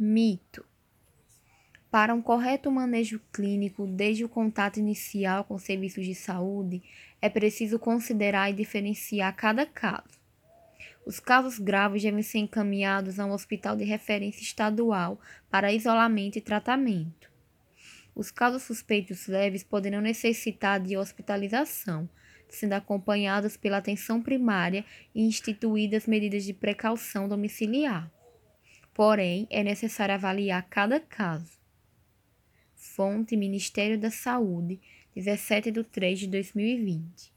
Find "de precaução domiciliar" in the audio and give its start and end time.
26.44-28.08